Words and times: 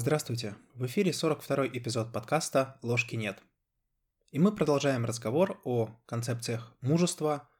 Здравствуйте! 0.00 0.54
В 0.74 0.86
эфире 0.86 1.10
42-й 1.10 1.76
эпизод 1.76 2.12
подкаста 2.12 2.78
«Ложки 2.82 3.16
нет». 3.16 3.42
И 4.30 4.38
мы 4.38 4.54
продолжаем 4.54 5.04
разговор 5.04 5.60
о 5.64 5.98
концепциях 6.06 6.72
мужества 6.80 7.50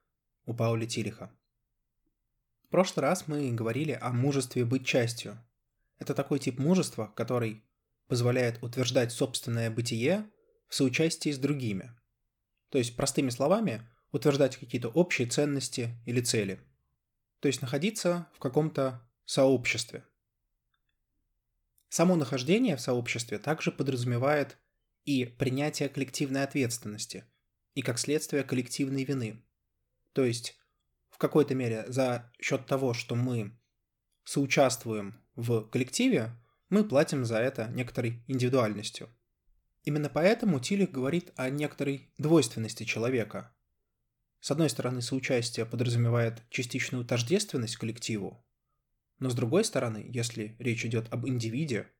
у 0.47 0.55
Паули 0.55 0.87
Тилиха. 0.87 1.33
В 2.63 2.69
прошлый 2.69 3.03
раз 3.03 3.27
мы 3.27 3.51
говорили 3.51 3.99
о 4.01 4.11
мужестве 4.11 4.65
быть 4.65 4.87
частью. 4.87 5.45
Это 5.99 6.15
такой 6.15 6.39
тип 6.39 6.61
мужества, 6.61 7.13
который 7.17 7.65
позволяет 8.07 8.63
утверждать 8.63 9.11
собственное 9.11 9.69
бытие 9.69 10.31
в 10.69 10.77
соучастии 10.77 11.33
с 11.33 11.39
другими. 11.39 11.91
То 12.69 12.79
есть, 12.79 12.95
простыми 12.95 13.31
словами, 13.31 13.83
утверждать 14.13 14.57
какие-то 14.59 14.91
общие 14.91 15.27
ценности 15.27 16.01
или 16.07 16.21
цели. 16.21 16.61
То 17.41 17.49
есть 17.49 17.63
находиться 17.63 18.29
в 18.33 18.39
каком-то 18.39 19.03
сообществе– 19.25 20.05
Само 21.89 22.17
нахождение 22.17 22.77
в 22.77 22.81
сообществе 22.81 23.39
также 23.39 23.73
подразумевает 23.73 24.59
и 25.05 25.25
принятие 25.25 25.89
коллективной 25.89 26.45
ответственности, 26.45 27.25
и 27.75 27.83
как 27.83 27.99
следствие 27.99 28.45
коллективной 28.45 29.05
вины. 29.05 29.43
То 30.13 30.25
есть, 30.25 30.59
в 31.09 31.17
какой-то 31.17 31.55
мере, 31.55 31.85
за 31.89 32.31
счет 32.41 32.67
того, 32.67 32.93
что 32.93 33.15
мы 33.15 33.59
соучаствуем 34.25 35.25
в 35.35 35.63
коллективе, 35.71 36.33
мы 36.69 36.85
платим 36.85 37.25
за 37.25 37.39
это 37.39 37.69
некоторой 37.69 38.23
индивидуальностью. 38.27 39.09
Именно 39.85 40.11
поэтому 40.11 40.61
Тилих 40.61 40.91
говорит 40.91 41.33
о 41.37 41.49
некоторой 41.49 42.13
двойственности 42.19 42.85
человека. 42.85 43.55
С 44.41 44.51
одной 44.51 44.69
стороны, 44.69 45.01
соучастие 45.01 45.65
подразумевает 45.65 46.43
частичную 46.51 47.07
тождественность 47.07 47.77
коллективу, 47.77 48.45
но 49.19 49.31
с 49.31 49.35
другой 49.35 49.65
стороны, 49.65 50.09
если 50.13 50.57
речь 50.59 50.85
идет 50.85 51.13
об 51.13 51.27
индивиде, 51.27 51.91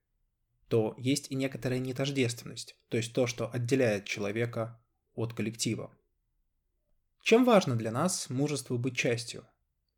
то 0.67 0.95
есть 0.97 1.31
и 1.31 1.35
некоторая 1.35 1.79
нетождественность, 1.79 2.77
то 2.89 2.97
есть 2.97 3.13
то, 3.13 3.27
что 3.27 3.49
отделяет 3.51 4.05
человека 4.05 4.81
от 5.13 5.33
коллектива. 5.33 5.95
Чем 7.23 7.43
важно 7.43 7.75
для 7.75 7.91
нас 7.91 8.29
мужество 8.29 8.77
быть 8.77 8.95
частью? 8.95 9.45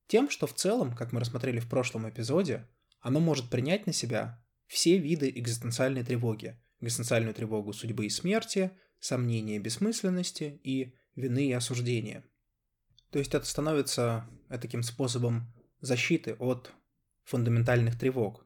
Тем, 0.08 0.30
что 0.30 0.48
в 0.48 0.54
целом, 0.54 0.96
как 0.96 1.12
мы 1.12 1.20
рассмотрели 1.20 1.60
в 1.60 1.70
прошлом 1.70 2.10
эпизоде, 2.10 2.68
оно 3.00 3.20
может 3.20 3.50
принять 3.50 3.86
на 3.86 3.94
себя 3.94 4.44
все 4.68 4.98
виды 4.98 5.30
экзистенциальной 5.30 6.04
тревоги. 6.04 6.60
Экзистенциальную 6.80 7.34
тревогу 7.34 7.74
судьбы 7.74 8.06
и 8.06 8.10
смерти, 8.10 8.72
сомнения 9.00 9.60
бессмысленности 9.60 10.60
и 10.64 10.96
вины 11.16 11.50
и 11.50 11.54
осуждения. 11.54 12.26
То 13.12 13.20
есть 13.20 13.34
это 13.36 13.46
становится 13.46 14.28
таким 14.50 14.82
способом 14.84 15.54
защиты 15.80 16.36
от 16.40 16.74
фундаментальных 17.32 17.98
тревог. 17.98 18.46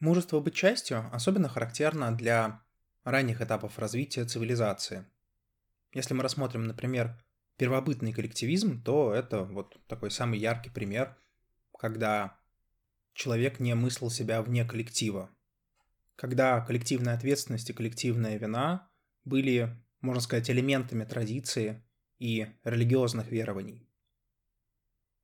Мужество 0.00 0.40
быть 0.40 0.54
частью 0.54 1.08
особенно 1.12 1.48
характерно 1.48 2.10
для 2.16 2.62
ранних 3.04 3.40
этапов 3.40 3.78
развития 3.78 4.24
цивилизации. 4.24 5.06
Если 5.92 6.14
мы 6.14 6.24
рассмотрим, 6.24 6.66
например, 6.66 7.16
первобытный 7.56 8.12
коллективизм, 8.12 8.82
то 8.82 9.14
это 9.14 9.44
вот 9.44 9.78
такой 9.86 10.10
самый 10.10 10.40
яркий 10.40 10.70
пример, 10.70 11.16
когда 11.78 12.36
человек 13.14 13.60
не 13.60 13.74
мыслил 13.74 14.10
себя 14.10 14.42
вне 14.42 14.64
коллектива. 14.64 15.30
Когда 16.16 16.60
коллективная 16.62 17.14
ответственность 17.14 17.70
и 17.70 17.72
коллективная 17.72 18.36
вина 18.36 18.90
были, 19.24 19.76
можно 20.00 20.20
сказать, 20.20 20.50
элементами 20.50 21.04
традиции 21.04 21.84
и 22.18 22.48
религиозных 22.64 23.30
верований. 23.30 23.88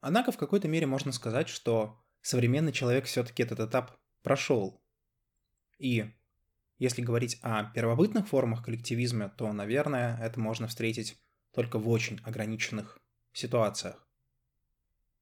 Однако 0.01 0.31
в 0.31 0.37
какой-то 0.37 0.69
мере 0.69 0.87
можно 0.87 1.11
сказать, 1.11 1.49
что 1.49 2.01
современный 2.27 2.73
человек 2.73 3.05
все-таки 3.05 3.45
этот 3.45 3.61
этап 3.61 3.97
прошел. 4.23 4.83
И 5.79 6.11
если 6.79 7.01
говорить 7.01 7.39
о 7.43 7.65
первобытных 7.65 8.27
формах 8.27 8.65
коллективизма, 8.65 9.29
то, 9.29 9.53
наверное, 9.53 10.19
это 10.21 10.41
можно 10.41 10.67
встретить 10.67 11.17
только 11.53 11.79
в 11.79 11.89
очень 11.89 12.19
ограниченных 12.25 12.99
ситуациях. 13.33 14.05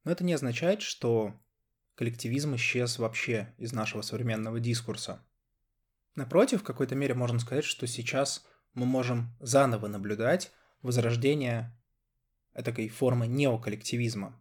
Но 0.05 0.13
это 0.13 0.25
не 0.25 0.33
означает, 0.33 0.81
что 0.81 1.39
коллективизм 1.95 2.55
исчез 2.57 2.99
вообще 2.99 3.55
из 3.59 3.73
нашего 3.73 4.01
современного 4.01 4.59
дискурса. 4.59 5.23
Напротив, 6.15 6.63
в 6.63 6.65
какой-то 6.65 6.95
мере 6.95 7.13
можно 7.13 7.39
сказать, 7.39 7.65
что 7.65 7.87
сейчас 7.87 8.47
мы 8.73 8.87
можем 8.87 9.37
заново 9.41 9.89
наблюдать 9.89 10.53
возрождение 10.81 11.79
этой 12.55 12.89
формы 12.89 13.27
неоколлективизма. 13.27 14.41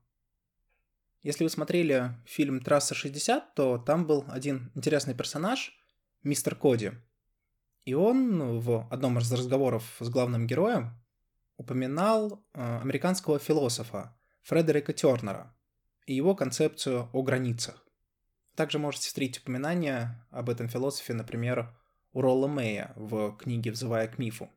Если 1.24 1.46
вы 1.46 1.50
смотрели 1.50 2.12
фильм 2.26 2.60
«Трасса 2.60 2.94
60», 2.94 3.56
то 3.56 3.78
там 3.78 4.06
был 4.06 4.26
один 4.28 4.72
интересный 4.76 5.16
персонаж, 5.16 5.74
мистер 6.22 6.54
Коди. 6.54 6.92
И 7.86 7.94
он 7.94 8.60
в 8.60 8.88
одном 8.92 9.18
из 9.20 9.32
разговоров 9.32 9.96
с 10.02 10.10
главным 10.10 10.48
героем 10.48 11.02
упоминал 11.56 12.46
э, 12.54 12.80
американского 12.82 13.40
философа 13.40 14.18
Фредерика 14.42 14.92
Тернера 14.92 15.56
и 16.06 16.14
его 16.14 16.36
концепцию 16.36 17.10
о 17.14 17.24
границах. 17.24 17.88
Также 18.56 18.78
можете 18.78 19.08
встретить 19.08 19.42
упоминание 19.42 20.26
об 20.30 20.50
этом 20.50 20.68
философе, 20.68 21.14
например, 21.14 21.74
у 22.12 22.20
Ролла 22.20 22.48
Мэя 22.48 22.92
в 22.98 23.38
книге 23.38 23.72
«Взывая 23.72 24.10
к 24.10 24.18
мифу». 24.18 24.50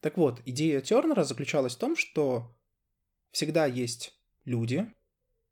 Так 0.00 0.16
вот, 0.16 0.40
идея 0.44 0.80
Тернера 0.80 1.24
заключалась 1.24 1.74
в 1.74 1.80
том, 1.80 1.96
что 1.96 2.56
всегда 3.32 3.66
есть 3.66 4.14
люди, 4.44 4.94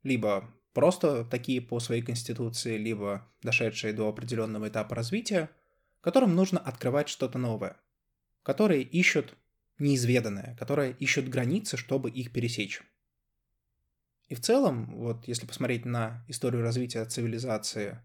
либо 0.05 0.47
просто 0.73 1.25
такие 1.25 1.59
по 1.61 1.79
своей 1.79 2.03
конституции, 2.03 2.77
либо 2.77 3.27
дошедшие 3.41 3.91
до 3.91 4.07
определенного 4.07 4.69
этапа 4.69 4.95
развития, 4.95 5.49
которым 5.99 6.35
нужно 6.35 6.59
открывать 6.59 7.09
что-то 7.09 7.39
новое, 7.39 7.75
которые 8.43 8.83
ищут 8.83 9.35
неизведанное, 9.79 10.55
которые 10.57 10.93
ищут 10.93 11.27
границы, 11.27 11.75
чтобы 11.75 12.11
их 12.11 12.31
пересечь. 12.31 12.83
И 14.27 14.35
в 14.35 14.41
целом, 14.41 14.95
вот 14.95 15.27
если 15.27 15.47
посмотреть 15.47 15.85
на 15.85 16.23
историю 16.27 16.61
развития 16.61 17.03
цивилизации, 17.05 17.99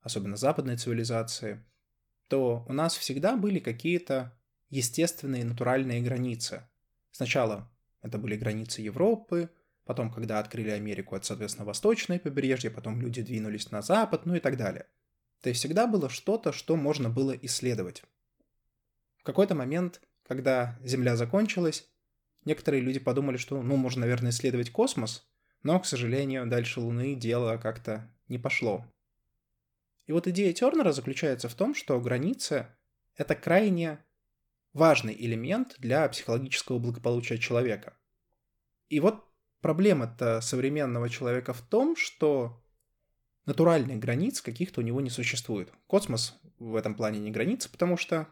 особенно 0.00 0.36
западной 0.36 0.78
цивилизации, 0.78 1.62
то 2.28 2.64
у 2.66 2.72
нас 2.72 2.96
всегда 2.96 3.36
были 3.36 3.58
какие-то 3.58 4.34
естественные 4.70 5.44
натуральные 5.44 6.00
границы. 6.00 6.62
Сначала 7.10 7.70
это 8.00 8.16
были 8.16 8.36
границы 8.36 8.80
Европы, 8.80 9.50
Потом, 9.84 10.12
когда 10.12 10.38
открыли 10.38 10.70
Америку, 10.70 11.16
это, 11.16 11.26
соответственно, 11.26 11.66
восточное 11.66 12.18
побережье, 12.18 12.70
потом 12.70 13.00
люди 13.00 13.22
двинулись 13.22 13.70
на 13.70 13.82
запад, 13.82 14.26
ну 14.26 14.34
и 14.34 14.40
так 14.40 14.56
далее. 14.56 14.86
То 15.40 15.48
есть 15.48 15.58
всегда 15.58 15.86
было 15.86 16.08
что-то, 16.08 16.52
что 16.52 16.76
можно 16.76 17.10
было 17.10 17.32
исследовать. 17.32 18.04
В 19.18 19.24
какой-то 19.24 19.54
момент, 19.54 20.00
когда 20.26 20.78
Земля 20.82 21.16
закончилась, 21.16 21.88
некоторые 22.44 22.80
люди 22.80 23.00
подумали, 23.00 23.36
что, 23.36 23.60
ну, 23.60 23.76
можно, 23.76 24.02
наверное, 24.02 24.30
исследовать 24.30 24.70
космос, 24.70 25.28
но, 25.64 25.78
к 25.80 25.86
сожалению, 25.86 26.46
дальше 26.46 26.80
Луны 26.80 27.14
дело 27.14 27.56
как-то 27.56 28.08
не 28.28 28.38
пошло. 28.38 28.84
И 30.06 30.12
вот 30.12 30.26
идея 30.28 30.52
Тернера 30.52 30.92
заключается 30.92 31.48
в 31.48 31.54
том, 31.54 31.74
что 31.74 32.00
границы— 32.00 32.66
это 33.16 33.34
крайне 33.34 33.98
важный 34.72 35.14
элемент 35.14 35.76
для 35.78 36.08
психологического 36.08 36.78
благополучия 36.78 37.38
человека. 37.38 37.94
И 38.88 39.00
вот 39.00 39.24
Проблема-то 39.62 40.42
современного 40.42 41.08
человека 41.08 41.54
в 41.54 41.62
том, 41.62 41.96
что 41.96 42.62
натуральных 43.46 43.98
границ 43.98 44.42
каких-то 44.42 44.82
у 44.82 44.84
него 44.84 45.00
не 45.00 45.08
существует. 45.08 45.72
Космос 45.86 46.38
в 46.58 46.76
этом 46.76 46.94
плане 46.94 47.20
не 47.20 47.30
граница, 47.30 47.70
потому 47.70 47.96
что 47.96 48.28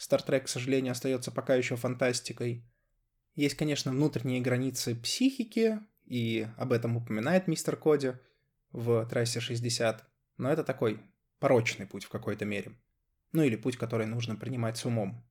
Стартрек, 0.00 0.46
к 0.46 0.48
сожалению, 0.48 0.92
остается 0.92 1.30
пока 1.30 1.56
еще 1.56 1.76
фантастикой. 1.76 2.64
Есть, 3.34 3.56
конечно, 3.56 3.90
внутренние 3.90 4.40
границы 4.40 4.94
психики, 4.94 5.78
и 6.06 6.48
об 6.56 6.72
этом 6.72 6.96
упоминает 6.96 7.48
мистер 7.48 7.76
Коди 7.76 8.12
в 8.72 9.06
трассе 9.10 9.40
60, 9.40 10.02
но 10.38 10.50
это 10.50 10.64
такой 10.64 11.00
порочный 11.38 11.86
путь 11.86 12.04
в 12.04 12.08
какой-то 12.08 12.46
мере. 12.46 12.72
Ну 13.32 13.42
или 13.42 13.56
путь, 13.56 13.76
который 13.76 14.06
нужно 14.06 14.36
принимать 14.36 14.78
с 14.78 14.86
умом. 14.86 15.22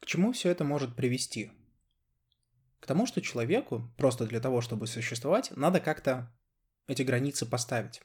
К 0.00 0.06
чему 0.06 0.32
все 0.32 0.48
это 0.48 0.64
может 0.64 0.96
привести? 0.96 1.52
К 2.80 2.86
тому, 2.86 3.06
что 3.06 3.20
человеку, 3.20 3.92
просто 3.96 4.26
для 4.26 4.40
того, 4.40 4.60
чтобы 4.60 4.86
существовать, 4.86 5.50
надо 5.56 5.80
как-то 5.80 6.32
эти 6.86 7.02
границы 7.02 7.46
поставить. 7.46 8.00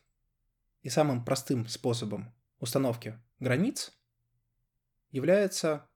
И 0.82 0.90
самым 0.90 1.24
простым 1.24 1.68
способом 1.68 2.34
установки 2.60 3.20
границ 3.40 3.94
является 5.12 5.88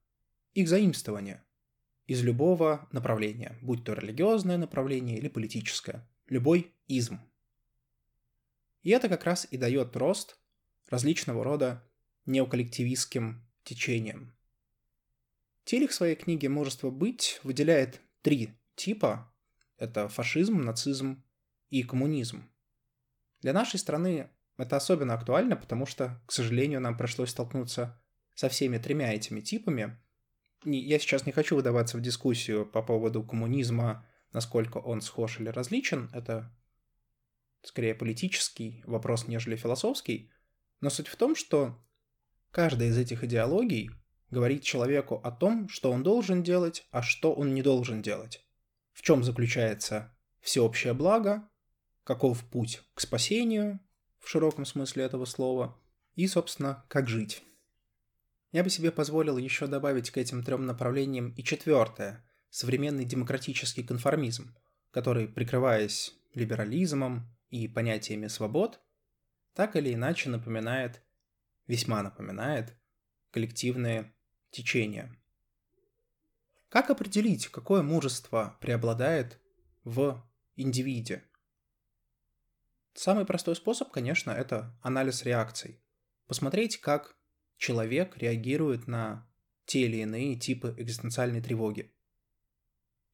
их 0.53 0.69
заимствование 0.69 1.43
из 2.05 2.23
любого 2.23 2.87
направления, 2.91 3.57
будь 3.61 3.83
то 3.83 3.93
религиозное 3.93 4.57
направление 4.57 5.17
или 5.17 5.27
политическое, 5.27 6.07
любой 6.27 6.73
изм. 6.87 7.19
И 8.83 8.91
это 8.91 9.09
как 9.09 9.25
раз 9.25 9.47
и 9.51 9.57
дает 9.57 9.95
рост 9.97 10.39
различного 10.87 11.43
рода 11.43 11.83
неоколлективистским 12.25 13.45
течениям. 13.63 14.33
Телех 15.65 15.91
в 15.91 15.93
своей 15.93 16.15
книге 16.15 16.47
«Мужество 16.47 16.89
быть» 16.89 17.41
выделяет 17.43 17.99
три 18.21 18.57
типа— 18.77 19.33
это 19.77 20.07
фашизм, 20.07 20.61
нацизм 20.61 21.23
и 21.69 21.83
коммунизм. 21.83 22.49
Для 23.41 23.51
нашей 23.51 23.79
страны 23.79 24.29
это 24.57 24.77
особенно 24.77 25.13
актуально, 25.13 25.55
потому 25.55 25.85
что, 25.85 26.21
к 26.25 26.31
сожалению, 26.31 26.79
нам 26.79 26.97
пришлось 26.97 27.31
столкнуться 27.31 28.01
со 28.33 28.49
всеми 28.49 28.77
тремя 28.77 29.13
этими 29.13 29.41
типами. 29.41 29.97
Я 30.63 30.99
сейчас 30.99 31.25
не 31.25 31.31
хочу 31.31 31.55
выдаваться 31.55 31.97
в 31.97 32.01
дискуссию 32.01 32.65
по 32.65 32.81
поводу 32.81 33.23
коммунизма, 33.23 34.07
насколько 34.31 34.77
он 34.77 35.01
схож 35.01 35.39
или 35.39 35.49
различен. 35.49 36.09
Это 36.13 36.55
скорее 37.61 37.93
политический 37.93 38.83
вопрос, 38.85 39.27
нежели 39.27 39.55
философский. 39.55 40.31
Но 40.81 40.89
суть 40.89 41.07
в 41.07 41.15
том, 41.15 41.35
что 41.35 41.77
каждая 42.51 42.89
из 42.89 42.97
этих 42.97 43.23
идеологий 43.23 43.91
говорит 44.31 44.63
человеку 44.63 45.15
о 45.23 45.31
том, 45.31 45.69
что 45.69 45.91
он 45.91 46.03
должен 46.03 46.43
делать, 46.43 46.87
а 46.91 47.01
что 47.01 47.33
он 47.33 47.53
не 47.53 47.61
должен 47.61 48.01
делать. 48.01 48.46
В 48.97 49.03
чем 49.03 49.23
заключается 49.23 50.11
всеобщее 50.39 50.95
благо, 50.95 51.47
каков 52.03 52.43
путь 52.43 52.81
к 52.95 52.99
спасению 52.99 53.79
в 54.17 54.27
широком 54.27 54.65
смысле 54.65 55.03
этого 55.03 55.25
слова 55.25 55.79
и, 56.15 56.25
собственно, 56.25 56.83
как 56.87 57.07
жить. 57.07 57.43
Я 58.51 58.63
бы 58.63 58.71
себе 58.71 58.91
позволил 58.91 59.37
еще 59.37 59.67
добавить 59.67 60.09
к 60.09 60.17
этим 60.17 60.43
трем 60.43 60.65
направлениям 60.65 61.29
и 61.33 61.43
четвертое– 61.43 62.27
современный 62.49 63.05
демократический 63.05 63.83
конформизм, 63.83 64.55
который, 64.89 65.27
прикрываясь 65.27 66.15
либерализмом 66.33 67.31
и 67.51 67.67
понятиями 67.67 68.25
свобод, 68.25 68.81
так 69.53 69.75
или 69.75 69.93
иначе 69.93 70.31
напоминает, 70.31 71.03
весьма 71.67 72.01
напоминает, 72.01 72.75
коллективные 73.29 74.15
течения. 74.49 75.15
Как 76.77 76.91
определить, 76.91 77.47
какое 77.47 77.81
мужество 77.81 78.55
преобладает 78.61 79.41
в 79.83 80.23
индивиде? 80.55 81.23
Самый 82.93 83.25
простой 83.25 83.55
способ, 83.55 83.89
конечно, 83.89 84.29
это 84.29 84.77
анализ 84.83 85.23
реакций. 85.23 85.81
Посмотреть, 86.27 86.77
как 86.77 87.17
человек 87.57 88.15
реагирует 88.19 88.85
на 88.85 89.27
те 89.65 89.87
или 89.87 89.97
иные 90.03 90.35
типы 90.35 90.75
экзистенциальной 90.77 91.41
тревоги. 91.41 91.91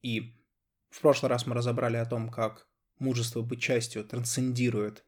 И 0.02 0.36
в 0.90 1.00
прошлый 1.00 1.30
раз 1.30 1.46
мы 1.46 1.54
разобрали 1.54 1.96
о 1.96 2.04
том, 2.04 2.28
как 2.28 2.68
мужество 2.98 3.40
быть 3.40 3.62
частью 3.62 4.04
трансцендирует 4.04 5.06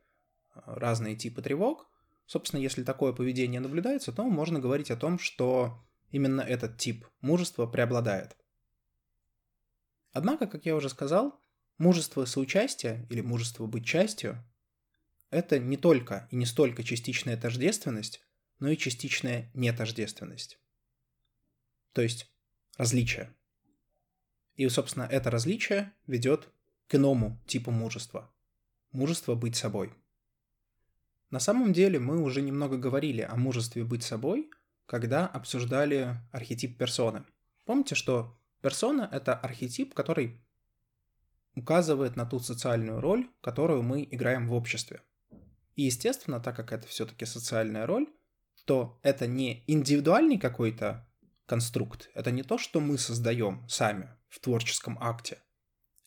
э, 0.55 0.61
разные 0.65 1.15
типы 1.15 1.43
тревог. 1.43 1.91
Собственно, 2.25 2.63
если 2.63 2.85
такое 2.85 3.13
поведение 3.13 3.61
наблюдается, 3.61 4.13
то 4.13 4.25
можно 4.25 4.61
говорить 4.61 4.91
о 4.91 4.97
том, 4.97 5.19
что 5.19 5.85
именно 6.11 6.41
этот 6.41 6.79
тип 6.79 7.07
мужества 7.21 7.67
преобладает. 7.67 8.35
Однако, 10.17 10.47
как 10.47 10.65
я 10.65 10.75
уже 10.75 10.89
сказал, 10.89 11.39
мужество 11.77 12.25
соучастия 12.25 13.07
или 13.11 13.21
мужество 13.21 13.67
быть 13.67 13.85
частью– 13.85 14.43
это 15.31 15.59
не 15.59 15.77
только 15.77 16.27
и 16.31 16.37
не 16.37 16.47
столько 16.47 16.83
частичная 16.83 17.37
тождественность, 17.37 18.23
но 18.59 18.71
и 18.71 18.79
частичная 18.79 19.51
нетождественность. 19.53 20.59
То 21.93 22.01
есть 22.01 22.33
различие. 22.79 23.31
И, 24.55 24.67
собственно, 24.71 25.03
это 25.03 25.31
различие 25.31 25.93
ведет 26.07 26.49
к 26.89 26.95
иному 26.95 27.39
типу 27.47 27.71
мужества. 27.71 28.33
Мужество 28.93 29.35
быть 29.35 29.55
собой. 29.57 29.93
На 31.29 31.41
самом 31.41 31.75
деле 31.75 31.99
мы 31.99 32.23
уже 32.23 32.41
немного 32.41 32.79
говорили 32.79 33.21
о 33.21 33.37
мужестве 33.37 33.85
быть 33.85 34.03
собой, 34.03 34.51
когда 34.87 35.27
обсуждали 35.27 36.17
архетип 36.33 36.79
персоны. 36.79 37.23
Помните, 37.67 37.95
что 37.95 38.35
персона— 38.61 39.09
это 39.13 39.35
архетип, 39.35 39.95
который 39.95 40.41
указывает 41.55 42.17
на 42.17 42.27
ту 42.27 42.39
социальную 42.39 43.01
роль, 43.01 43.29
которую 43.41 43.83
мы 43.83 44.07
играем 44.11 44.49
в 44.49 44.53
обществе. 44.53 45.01
И, 45.75 45.83
естественно, 45.83 46.41
так 46.41 46.57
как 46.57 46.73
это 46.73 46.87
все-таки 46.87 47.27
социальная 47.27 47.87
роль, 47.87 48.09
то 48.65 48.99
это 49.03 49.27
не 49.27 49.65
индивидуальный 49.67 50.39
какой-то 50.39 51.09
конструкт, 51.47 52.11
это 52.15 52.31
не 52.31 52.43
то, 52.43 52.59
что 52.59 52.81
мы 52.81 52.99
создаем 52.99 53.67
сами 53.69 54.11
в 54.29 54.41
творческом 54.41 54.99
акте. 55.01 55.39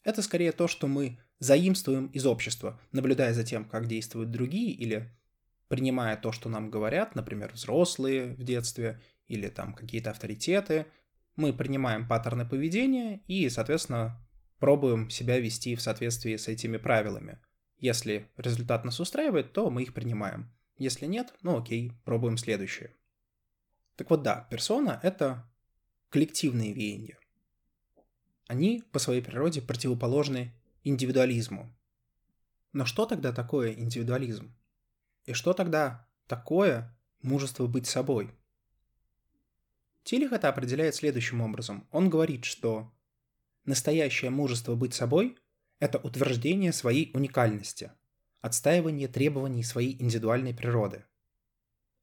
Это 0.04 0.22
скорее 0.22 0.52
то, 0.52 0.68
что 0.68 0.88
мы 0.88 1.20
заимствуем 1.40 2.08
из 2.08 2.26
общества, 2.26 2.80
наблюдая 2.92 3.34
за 3.34 3.44
тем, 3.44 3.66
как 3.66 3.88
действуют 3.88 4.32
другие, 4.32 4.72
или 4.72 5.16
принимая 5.68 6.18
то, 6.18 6.32
что 6.32 6.50
нам 6.50 6.70
говорят, 6.70 7.16
например, 7.16 7.54
взрослые 7.54 8.34
в 8.36 8.44
детстве, 8.44 9.02
или 9.28 9.48
там 9.48 9.74
какие-то 9.74 10.12
авторитеты, 10.12 10.88
мы 11.40 11.54
принимаем 11.54 12.08
паттерны 12.08 12.46
поведения 12.46 13.22
и, 13.26 13.50
соответственно, 13.50 14.22
пробуем 14.60 15.10
себя 15.10 15.40
вести 15.40 15.76
в 15.76 15.82
соответствии 15.82 16.36
с 16.36 16.50
этими 16.50 16.78
правилами. 16.78 17.40
Если 17.78 18.30
результат 18.36 18.84
нас 18.84 19.00
устраивает, 19.00 19.54
то 19.54 19.70
мы 19.70 19.84
их 19.84 19.94
принимаем. 19.94 20.54
Если 20.78 21.06
нет, 21.06 21.34
ну 21.42 21.58
окей, 21.58 21.94
пробуем 22.04 22.38
следующее. 22.38 22.94
Так 23.96 24.10
вот 24.10 24.22
да, 24.22 24.48
персона— 24.52 25.00
это 25.04 25.50
коллективные 26.10 26.74
веяния. 26.74 27.18
Они 28.48 28.84
по 28.92 29.00
своей 29.00 29.22
природе 29.22 29.62
противоположны 29.62 30.54
индивидуализму. 30.84 31.74
Но 32.74 32.86
что 32.86 33.06
тогда 33.06 33.32
такое 33.32 33.74
индивидуализм? 33.74 34.54
И 35.26 35.34
что 35.34 35.54
тогда 35.54 36.08
такое 36.28 36.98
мужество 37.22 37.68
быть 37.68 37.88
собой? 37.88 38.32
Тилих 40.04 40.32
это 40.32 40.50
определяет 40.50 40.96
следующим 40.96 41.42
образом. 41.42 41.88
Он 41.92 42.10
говорит, 42.10 42.46
что 42.46 42.92
настоящее 43.66 44.32
мужество 44.32 44.76
быть 44.76 44.94
собой– 44.94 45.38
это 45.80 45.98
утверждение 45.98 46.74
своей 46.74 47.12
уникальности, 47.14 47.92
отстаивание 48.42 49.08
требований 49.08 49.64
своей 49.64 50.02
индивидуальной 50.02 50.54
природы. 50.54 51.06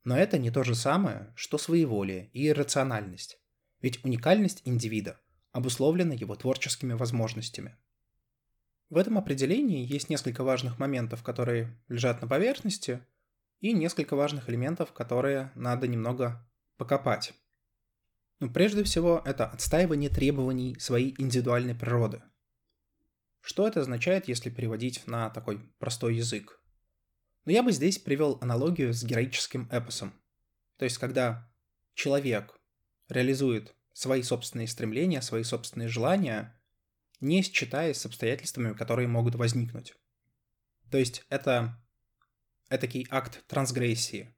Но 0.04 0.16
это 0.16 0.38
не 0.38 0.50
то 0.50 0.62
же 0.62 0.74
самое, 0.74 1.32
что 1.34 1.58
своеволие 1.58 2.30
и 2.32 2.48
иррациональность, 2.48 3.40
ведь 3.80 4.04
уникальность 4.04 4.62
индивида 4.64 5.18
обусловлена 5.52 6.14
его 6.14 6.36
творческими 6.36 6.92
возможностями. 6.92 7.76
В 8.88 8.98
этом 8.98 9.18
определении 9.18 9.84
есть 9.84 10.08
несколько 10.08 10.44
важных 10.44 10.78
моментов, 10.78 11.24
которые 11.24 11.76
лежат 11.88 12.20
на 12.22 12.28
поверхности, 12.28 13.02
и 13.60 13.72
несколько 13.72 14.14
важных 14.16 14.48
элементов, 14.48 14.92
которые 14.92 15.50
надо 15.54 15.88
немного 15.88 16.46
покопать. 16.76 17.32
Ну, 18.40 18.50
прежде 18.50 18.84
всего, 18.84 19.22
это 19.24 19.46
отстаивание 19.46 20.10
требований 20.10 20.78
своей 20.78 21.14
индивидуальной 21.18 21.74
природы– 21.74 22.22
что 23.46 23.68
это 23.68 23.80
означает, 23.80 24.26
если 24.26 24.50
переводить 24.50 25.06
на 25.06 25.30
такой 25.30 25.60
простой 25.78 26.16
язык? 26.16 26.60
Но 27.44 27.52
я 27.52 27.62
бы 27.62 27.70
здесь 27.70 27.96
привел 27.96 28.38
аналогию 28.40 28.92
с 28.92 29.04
героическим 29.04 29.68
эпосом. 29.70 30.20
То 30.78 30.84
есть, 30.84 30.98
когда 30.98 31.48
человек 31.94 32.58
реализует 33.08 33.76
свои 33.92 34.22
собственные 34.22 34.66
стремления, 34.66 35.22
свои 35.22 35.44
собственные 35.44 35.86
желания, 35.86 36.60
не 37.20 37.40
считаясь 37.42 37.98
с 37.98 38.06
обстоятельствами, 38.06 38.74
которые 38.74 39.06
могут 39.06 39.36
возникнуть. 39.36 39.94
То 40.90 40.98
есть 40.98 41.24
это 41.28 41.80
этакий 42.68 43.06
акт 43.10 43.46
трансгрессии, 43.46 44.36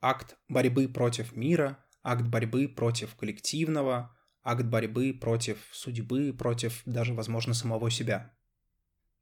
акт 0.00 0.36
борьбы 0.48 0.88
против 0.88 1.36
мира, 1.36 1.86
акт 2.02 2.26
борьбы 2.26 2.68
против 2.68 3.14
коллективного, 3.14 4.16
акт 4.42 4.64
борьбы 4.64 5.12
против 5.12 5.58
судьбы, 5.72 6.32
против 6.32 6.82
даже, 6.84 7.14
возможно, 7.14 7.54
самого 7.54 7.90
себя. 7.90 8.34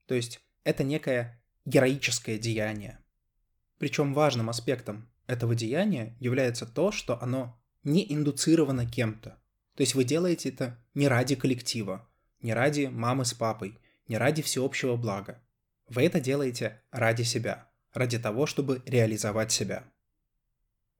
То 0.06 0.14
есть 0.14 0.40
это 0.64 0.84
некое 0.84 1.42
героическое 1.64 2.38
деяние. 2.38 2.98
Причем 3.78 4.14
важным 4.14 4.50
аспектом 4.50 5.08
этого 5.26 5.54
деяния 5.54 6.16
является 6.18 6.66
то, 6.66 6.90
что 6.90 7.20
оно 7.22 7.60
не 7.84 8.12
индуцировано 8.12 8.86
кем-то. 8.86 9.38
То 9.74 9.82
есть 9.82 9.94
вы 9.94 10.04
делаете 10.04 10.48
это 10.48 10.82
не 10.94 11.06
ради 11.06 11.36
коллектива, 11.36 12.08
не 12.40 12.52
ради 12.54 12.86
мамы 12.86 13.24
с 13.24 13.34
папой, 13.34 13.78
не 14.08 14.16
ради 14.16 14.42
всеобщего 14.42 14.96
блага. 14.96 15.42
Вы 15.88 16.02
это 16.02 16.20
делаете 16.20 16.82
ради 16.90 17.22
себя, 17.22 17.70
ради 17.92 18.18
того, 18.18 18.46
чтобы 18.46 18.82
реализовать 18.86 19.52
себя. 19.52 19.84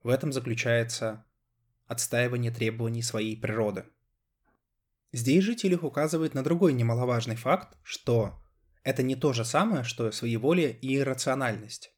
В 0.02 0.08
этом 0.08 0.32
заключается 0.32 1.24
отстаивание 1.88 2.52
требований 2.52 3.02
своей 3.02 3.36
природы. 3.36 3.84
Здесь 5.12 5.42
же 5.42 5.54
Тилих 5.54 5.84
указывает 5.84 6.34
на 6.34 6.44
другой 6.44 6.74
немаловажный 6.74 7.36
факт, 7.36 7.76
что 7.82 8.38
это 8.84 9.02
не 9.02 9.16
то 9.16 9.32
же 9.32 9.44
самое, 9.44 9.84
что 9.84 10.12
своеволие 10.12 10.72
и 10.72 10.96
иррациональность. 10.96 11.92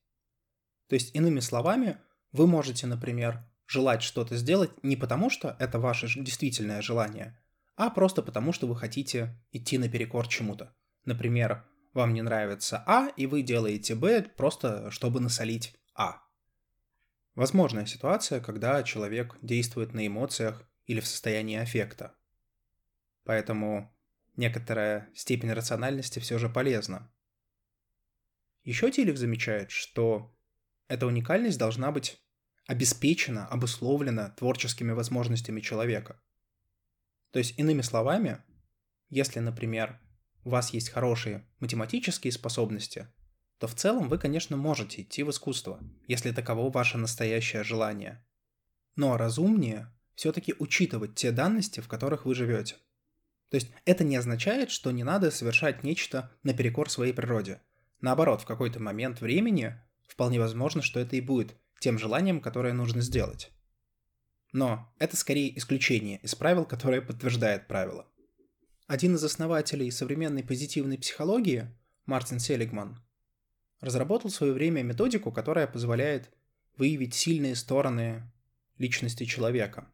То 0.89 0.95
есть, 0.95 1.15
иными 1.15 1.41
словами, 1.41 1.99
вы 2.33 2.47
можете, 2.47 2.87
например, 2.87 3.45
желать 3.67 4.03
что-то 4.03 4.37
сделать 4.37 4.71
не 4.83 4.97
потому, 4.97 5.31
что 5.31 5.57
это 5.59 5.79
ваше 5.79 6.09
действительное 6.21 6.83
желание, 6.83 7.39
а 7.77 7.91
просто 7.91 8.23
потому, 8.23 8.53
что 8.53 8.67
вы 8.67 8.77
хотите 8.77 9.41
идти 9.53 9.79
наперекор 9.79 10.27
чему-то. 10.27 10.75
Например, 11.05 11.65
вам 11.95 12.15
не 12.15 12.23
нравится 12.23 12.83
А, 12.87 13.09
и 13.17 13.27
вы 13.27 13.43
делаете 13.43 13.95
Б 13.95 14.23
просто, 14.37 14.91
чтобы 14.91 15.21
насолить 15.21 15.75
А. 15.95 16.23
Возможная 17.41 17.87
ситуация, 17.87 18.39
когда 18.39 18.83
человек 18.83 19.35
действует 19.41 19.95
на 19.95 20.07
эмоциях 20.07 20.63
или 20.85 21.01
в 21.01 21.07
состоянии 21.07 21.57
аффекта. 21.57 22.15
Поэтому 23.25 23.97
некоторая 24.37 25.09
степень 25.15 25.51
рациональности 25.51 26.19
все 26.19 26.37
же 26.37 26.51
полезна. 26.51 27.11
Еще 28.63 28.91
Тилик 28.91 29.17
замечает, 29.17 29.71
что 29.71 30.37
эта 30.87 31.07
уникальность 31.07 31.59
должна 31.59 31.91
быть 31.93 32.23
обеспечена, 32.67 33.47
обусловлена 33.47 34.29
творческими 34.33 34.93
возможностями 34.93 35.63
человека. 35.63 36.21
То 37.31 37.39
есть, 37.39 37.59
иными 37.59 37.81
словами, 37.81 38.45
если, 39.09 39.39
например, 39.39 39.99
у 40.45 40.51
вас 40.51 40.75
есть 40.75 40.91
хорошие 40.91 41.49
математические 41.59 42.35
способности, 42.35 43.09
то 43.61 43.67
в 43.67 43.75
целом 43.75 44.09
вы, 44.09 44.17
конечно, 44.17 44.57
можете 44.57 45.03
идти 45.03 45.23
в 45.23 45.29
искусство, 45.29 45.79
если 46.09 46.33
таково 46.33 46.71
ваше 46.71 46.97
настоящее 46.97 47.63
желание. 47.63 48.25
Но 48.97 49.19
разумнее 49.19 49.93
все-таки 50.15 50.55
учитывать 50.59 51.15
те 51.15 51.31
данности, 51.31 51.81
в 51.81 51.87
которых 51.87 52.25
вы 52.25 52.35
живете. 52.35 52.77
То 53.51 53.57
есть 53.57 53.71
это 53.85 54.03
не 54.03 54.17
означает, 54.17 54.71
что 54.71 54.91
не 54.93 55.05
надо 55.05 55.31
совершать 55.31 55.85
нечто 55.85 56.33
наперекор 56.43 56.89
своей 56.89 57.13
природе. 57.13 57.61
Наоборот, 58.01 58.41
в 58.41 58.47
какой-то 58.47 58.81
момент 58.81 59.21
времени 59.21 59.79
вполне 60.09 60.41
возможно, 60.41 60.81
что 60.81 60.99
это 60.99 61.17
и 61.17 61.21
будет 61.21 61.55
тем 61.81 61.99
желанием, 61.99 62.41
которое 62.41 62.73
нужно 62.73 63.03
сделать. 63.03 63.53
Но 64.53 64.91
это 64.99 65.19
скорее 65.19 65.57
исключение 65.59 66.19
из 66.23 66.35
правил, 66.35 66.65
которое 66.65 67.03
подтверждает 67.03 67.69
правило. 67.69 68.07
Один 68.87 69.17
из 69.17 69.23
основателей 69.23 69.91
современной 69.91 70.45
позитивной 70.45 70.97
психологии, 70.97 71.69
Мартин 72.07 72.39
Селигман, 72.41 73.05
разработал 73.81 74.31
в 74.31 74.35
свое 74.35 74.53
время 74.53 74.83
методику, 74.83 75.33
которая 75.33 75.67
позволяет 75.67 76.31
выявить 76.77 77.15
сильные 77.15 77.57
стороны 77.57 78.31
личности 78.79 79.25
человека. 79.25 79.89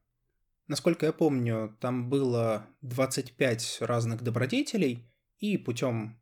Насколько 0.69 1.07
я 1.07 1.13
помню, 1.13 1.77
там 1.81 2.09
было 2.09 2.67
25 2.83 3.79
разных 3.81 4.23
добродетелей, 4.23 5.09
и 5.39 5.59
путем 5.59 6.21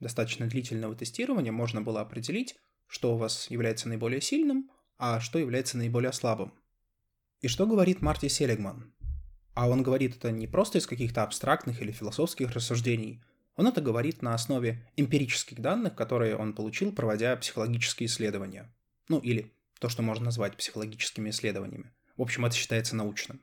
достаточно 0.00 0.46
длительного 0.46 0.94
тестирования 0.96 1.52
можно 1.52 1.82
было 1.82 2.00
определить, 2.00 2.56
что 2.86 3.14
у 3.14 3.18
вас 3.18 3.50
является 3.50 3.88
наиболее 3.88 4.20
сильным, 4.20 4.70
а 4.96 5.20
что 5.20 5.38
является 5.38 5.76
наиболее 5.76 6.12
слабым. 6.12 6.52
И 7.40 7.48
что 7.48 7.66
говорит 7.66 8.00
Марти 8.00 8.28
Селигман? 8.28 8.92
А 9.54 9.68
он 9.68 9.82
говорит 9.82 10.16
это 10.16 10.30
не 10.32 10.46
просто 10.46 10.78
из 10.78 10.86
каких-то 10.86 11.22
абстрактных 11.22 11.82
или 11.82 11.92
философских 11.92 12.52
рассуждений, 12.52 13.22
он 13.58 13.66
это 13.66 13.80
говорит 13.80 14.22
на 14.22 14.34
основе 14.34 14.88
эмпирических 14.96 15.58
данных, 15.60 15.96
которые 15.96 16.36
он 16.36 16.54
получил, 16.54 16.92
проводя 16.92 17.36
психологические 17.36 18.06
исследования. 18.06 18.72
Ну 19.08 19.18
или 19.18 19.52
то, 19.80 19.88
что 19.88 20.00
можно 20.00 20.26
назвать 20.26 20.56
психологическими 20.56 21.30
исследованиями. 21.30 21.92
В 22.16 22.22
общем, 22.22 22.46
это 22.46 22.54
считается 22.54 22.94
научным. 22.94 23.42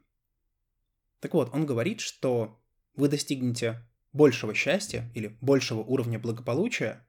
Так 1.19 1.33
вот, 1.33 1.53
он 1.53 1.65
говорит, 1.65 1.99
что 1.99 2.57
вы 2.95 3.09
достигнете 3.09 3.85
большего 4.13 4.53
счастья 4.53 5.11
или 5.15 5.37
большего 5.41 5.79
уровня 5.79 6.17
благополучия, 6.17 7.05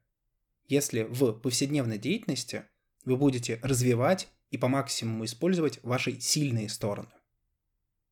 если 0.67 1.05
в 1.05 1.33
повседневной 1.35 1.99
деятельности 1.99 2.65
вы 3.05 3.17
будете 3.17 3.61
развивать 3.63 4.27
и 4.51 4.59
по 4.59 4.67
максимуму 4.67 5.27
использовать 5.27 5.79
ваши 5.85 6.19
сильные 6.19 6.69
стороны. 6.69 7.11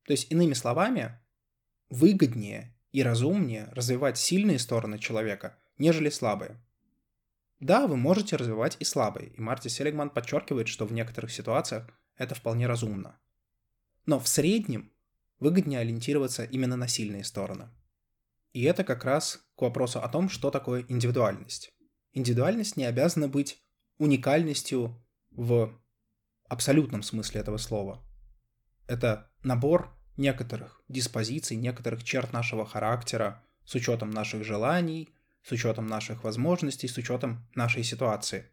То 0.06 0.12
есть, 0.12 0.30
иными 0.30 0.52
словами, 0.52 1.18
выгоднее 1.90 2.73
и 2.94 3.02
разумнее 3.02 3.70
развивать 3.72 4.16
сильные 4.16 4.60
стороны 4.60 5.00
человека, 5.00 5.58
нежели 5.78 6.10
слабые. 6.10 6.62
Да, 7.58 7.88
вы 7.88 7.96
можете 7.96 8.36
развивать 8.36 8.76
и 8.78 8.84
слабые, 8.84 9.30
и 9.30 9.40
Марти 9.40 9.66
Селигман 9.66 10.10
подчеркивает, 10.10 10.68
что 10.68 10.86
в 10.86 10.92
некоторых 10.92 11.32
ситуациях 11.32 11.88
это 12.16 12.36
вполне 12.36 12.68
разумно. 12.68 13.18
Но 14.06 14.20
в 14.20 14.28
среднем 14.28 14.92
выгоднее 15.40 15.80
ориентироваться 15.80 16.44
именно 16.44 16.76
на 16.76 16.86
сильные 16.86 17.24
стороны. 17.24 17.68
И 18.52 18.62
это 18.62 18.84
как 18.84 19.04
раз 19.04 19.44
к 19.56 19.62
вопросу 19.62 20.00
о 20.00 20.08
том, 20.08 20.28
что 20.28 20.52
такое 20.52 20.84
индивидуальность. 20.88 21.74
Индивидуальность 22.12 22.76
не 22.76 22.84
обязана 22.84 23.26
быть 23.26 23.60
уникальностью 23.98 25.04
в 25.32 25.76
абсолютном 26.48 27.02
смысле 27.02 27.40
этого 27.40 27.56
слова. 27.56 28.04
Это 28.86 29.32
набор 29.42 29.92
некоторых 30.16 30.82
диспозиций, 30.88 31.56
некоторых 31.56 32.04
черт 32.04 32.32
нашего 32.32 32.64
характера 32.66 33.42
с 33.64 33.74
учетом 33.74 34.10
наших 34.10 34.44
желаний, 34.44 35.14
с 35.42 35.52
учетом 35.52 35.86
наших 35.86 36.24
возможностей, 36.24 36.88
с 36.88 36.96
учетом 36.96 37.46
нашей 37.54 37.82
ситуации. 37.82 38.50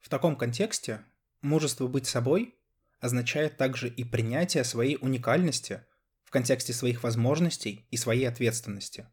В 0.00 0.08
таком 0.08 0.36
контексте 0.36 1.04
мужество 1.40 1.86
быть 1.86 2.06
собой 2.06 2.54
означает 3.00 3.56
также 3.56 3.88
и 3.88 4.04
принятие 4.04 4.64
своей 4.64 4.96
уникальности 5.00 5.84
в 6.24 6.30
контексте 6.30 6.72
своих 6.72 7.02
возможностей 7.02 7.86
и 7.90 7.96
своей 7.96 8.28
ответственности. 8.28 9.08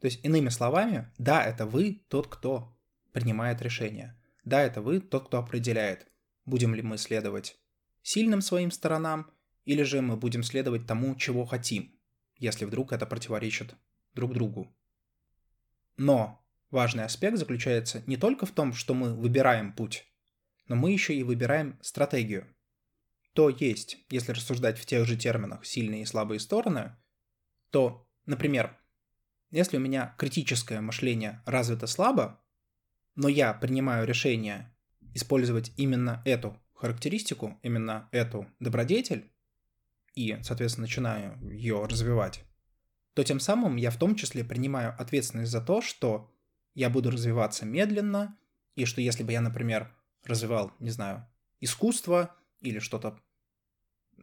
То 0.00 0.06
есть, 0.06 0.24
иными 0.24 0.50
словами, 0.50 1.10
да, 1.18 1.42
это 1.42 1.66
вы 1.66 2.04
тот, 2.08 2.28
кто 2.28 2.76
принимает 3.12 3.62
решение. 3.62 4.20
Да, 4.44 4.62
это 4.62 4.82
вы 4.82 5.00
тот, 5.00 5.28
кто 5.28 5.38
определяет, 5.38 6.06
будем 6.44 6.74
ли 6.74 6.82
мы 6.82 6.98
следовать 6.98 7.58
сильным 8.02 8.40
своим 8.40 8.70
сторонам, 8.70 9.30
или 9.66 9.82
же 9.82 10.00
мы 10.00 10.16
будем 10.16 10.42
следовать 10.42 10.86
тому, 10.86 11.14
чего 11.16 11.44
хотим, 11.44 11.94
если 12.38 12.64
вдруг 12.64 12.92
это 12.92 13.04
противоречит 13.04 13.74
друг 14.14 14.32
другу. 14.32 14.74
Но 15.98 16.42
важный 16.70 17.04
аспект 17.04 17.36
заключается 17.36 18.02
не 18.06 18.16
только 18.16 18.46
в 18.46 18.52
том, 18.52 18.72
что 18.72 18.94
мы 18.94 19.14
выбираем 19.14 19.74
путь, 19.74 20.06
но 20.68 20.76
мы 20.76 20.92
еще 20.92 21.14
и 21.14 21.22
выбираем 21.22 21.78
стратегию 21.82 22.46
то 23.36 23.50
есть, 23.50 23.98
если 24.08 24.32
рассуждать 24.32 24.78
в 24.78 24.86
тех 24.86 25.04
же 25.04 25.14
терминах 25.14 25.66
сильные 25.66 26.02
и 26.02 26.06
слабые 26.06 26.40
стороны, 26.40 26.96
то, 27.70 28.08
например, 28.24 28.74
если 29.50 29.76
у 29.76 29.80
меня 29.80 30.14
критическое 30.16 30.80
мышление 30.80 31.42
развито 31.44 31.86
слабо, 31.86 32.42
но 33.14 33.28
я 33.28 33.52
принимаю 33.52 34.06
решение 34.06 34.74
использовать 35.12 35.70
именно 35.76 36.22
эту 36.24 36.58
характеристику, 36.72 37.60
именно 37.62 38.08
эту 38.10 38.46
добродетель, 38.58 39.30
и, 40.16 40.36
соответственно, 40.42 40.86
начинаю 40.86 41.38
ее 41.48 41.84
развивать, 41.84 42.42
то 43.14 43.22
тем 43.22 43.38
самым 43.38 43.76
я 43.76 43.90
в 43.90 43.98
том 43.98 44.16
числе 44.16 44.42
принимаю 44.42 44.94
ответственность 44.98 45.52
за 45.52 45.60
то, 45.60 45.80
что 45.80 46.34
я 46.74 46.90
буду 46.90 47.10
развиваться 47.10 47.64
медленно, 47.64 48.36
и 48.74 48.84
что 48.84 49.00
если 49.00 49.22
бы 49.22 49.32
я, 49.32 49.40
например, 49.40 49.94
развивал, 50.24 50.72
не 50.80 50.90
знаю, 50.90 51.26
искусство 51.60 52.34
или 52.60 52.80
что-то 52.80 53.20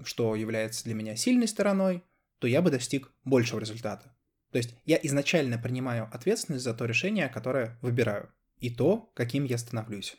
что 0.03 0.35
является 0.35 0.83
для 0.83 0.95
меня 0.95 1.15
сильной 1.15 1.47
стороной, 1.47 2.03
то 2.39 2.47
я 2.47 2.61
бы 2.61 2.71
достиг 2.71 3.11
большего 3.23 3.59
результата. 3.59 4.15
То 4.51 4.57
есть 4.57 4.75
я 4.85 4.99
изначально 5.03 5.57
принимаю 5.57 6.09
ответственность 6.11 6.63
за 6.63 6.73
то 6.73 6.85
решение, 6.85 7.29
которое 7.29 7.77
выбираю, 7.81 8.33
и 8.57 8.69
то, 8.69 9.11
каким 9.15 9.45
я 9.45 9.57
становлюсь. 9.57 10.17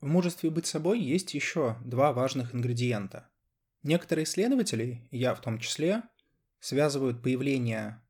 В 0.00 0.06
мужестве 0.06 0.50
быть 0.50 0.66
собой 0.66 1.00
есть 1.00 1.34
еще 1.34 1.76
два 1.84 2.12
важных 2.12 2.54
ингредиента. 2.54 3.28
Некоторые 3.82 4.24
исследователи, 4.24 5.08
я 5.10 5.34
в 5.34 5.40
том 5.40 5.58
числе, 5.58 6.02
связывают 6.60 7.22
появление 7.22 8.00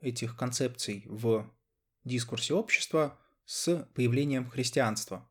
этих 0.00 0.36
концепций 0.36 1.04
в 1.06 1.50
дискурсе 2.04 2.54
общества 2.54 3.18
с 3.44 3.84
появлением 3.94 4.48
христианства. 4.48 5.30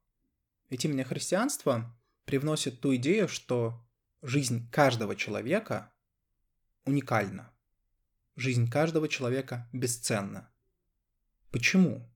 Ведь 0.69 0.86
именно 0.86 1.03
христианство 1.03 1.98
привносит 2.25 2.79
ту 2.79 2.96
идею, 2.98 3.27
что 3.27 3.84
жизнь 4.22 4.69
каждого 4.72 5.15
человека 5.15 5.91
уникальна. 6.86 7.51
Жизнь 8.36 8.69
каждого 8.69 9.08
человека 9.08 9.67
бесценна. 9.74 10.51
Почему? 11.50 12.08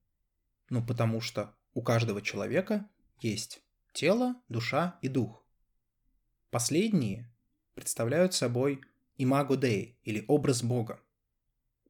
Ну, 0.68 0.86
потому 0.86 1.20
что 1.20 1.56
у 1.72 1.82
каждого 1.82 2.22
человека 2.22 2.88
есть 3.18 3.62
тело, 3.92 4.40
душа 4.48 4.98
и 5.02 5.08
дух. 5.08 5.44
Последние 6.50 7.33
представляют 7.74 8.34
собой 8.34 8.80
имаго 9.16 9.54
Dei 9.54 9.96
или 10.02 10.24
образ 10.28 10.62
Бога. 10.62 11.00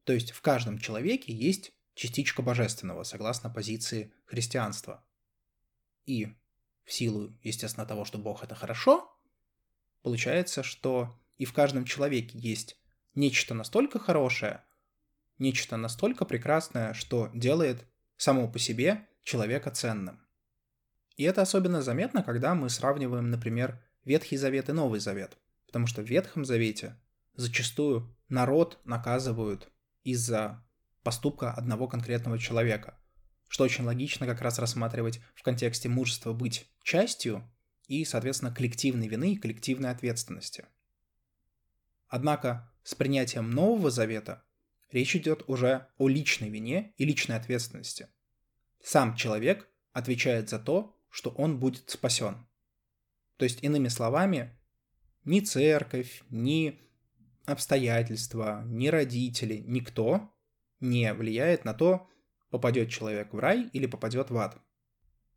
То 0.03 0.13
есть 0.13 0.31
в 0.31 0.41
каждом 0.41 0.77
человеке 0.77 1.33
есть 1.33 1.71
частичка 1.93 2.41
божественного, 2.41 3.03
согласно 3.03 3.49
позиции 3.49 4.13
христианства. 4.25 5.03
И 6.05 6.27
в 6.83 6.93
силу, 6.93 7.35
естественно, 7.41 7.85
того, 7.85 8.05
что 8.05 8.17
Бог 8.17 8.43
это 8.43 8.53
хорошо, 8.53 9.15
Получается, 10.05 10.61
что 10.61 11.19
и 11.39 11.45
в 11.45 11.53
каждом 11.53 11.83
человеке 11.83 12.37
есть 12.37 12.77
нечто 13.15 13.55
настолько 13.55 13.97
хорошее, 13.97 14.63
нечто 15.39 15.77
настолько 15.77 16.25
прекрасное, 16.25 16.93
что 16.93 17.31
делает 17.33 17.87
само 18.15 18.47
по 18.47 18.59
себе 18.59 19.07
человека 19.23 19.71
ценным. 19.71 20.23
И 21.17 21.23
это 21.23 21.41
особенно 21.41 21.81
заметно, 21.81 22.21
когда 22.21 22.53
мы 22.53 22.69
сравниваем, 22.69 23.31
например, 23.31 23.81
Ветхий 24.03 24.37
Завет 24.37 24.69
и 24.69 24.73
Новый 24.73 24.99
Завет. 24.99 25.39
Потому 25.67 25.87
что 25.87 26.01
в 26.01 26.05
Ветхом 26.05 26.45
Завете 26.45 26.99
зачастую 27.35 28.15
народ 28.29 28.79
наказывают 28.85 29.71
из-за 30.03 30.63
поступка 31.03 31.51
одного 31.51 31.87
конкретного 31.87 32.39
человека, 32.39 32.99
что 33.47 33.63
очень 33.63 33.85
логично 33.85 34.25
как 34.25 34.41
раз 34.41 34.59
рассматривать 34.59 35.21
в 35.35 35.43
контексте 35.43 35.89
мужества 35.89 36.33
быть 36.33 36.67
частью 36.83 37.49
и, 37.87 38.03
соответственно, 38.05 38.53
коллективной 38.53 39.07
вины 39.07 39.33
и 39.33 39.37
коллективной 39.37 39.91
ответственности. 39.91 40.65
Однако 42.07 42.71
с 42.83 42.95
принятием 42.95 43.51
Нового 43.51 43.91
Завета 43.91 44.43
речь 44.91 45.15
идет 45.15 45.43
уже 45.47 45.87
о 45.97 46.07
личной 46.07 46.49
вине 46.49 46.93
и 46.97 47.05
личной 47.05 47.35
ответственности. 47.35 48.07
Сам 48.83 49.15
человек 49.15 49.67
отвечает 49.91 50.49
за 50.49 50.59
то, 50.59 50.95
что 51.09 51.31
он 51.31 51.59
будет 51.59 51.89
спасен. 51.89 52.47
То 53.37 53.45
есть, 53.45 53.63
иными 53.63 53.87
словами, 53.87 54.57
ни 55.25 55.39
церковь, 55.41 56.23
ни 56.29 56.79
обстоятельства, 57.45 58.63
ни 58.65 58.87
родители, 58.87 59.63
никто 59.65 60.31
не 60.79 61.13
влияет 61.13 61.65
на 61.65 61.73
то, 61.73 62.07
попадет 62.49 62.89
человек 62.89 63.33
в 63.33 63.39
рай 63.39 63.69
или 63.73 63.85
попадет 63.85 64.29
в 64.29 64.37
ад. 64.37 64.57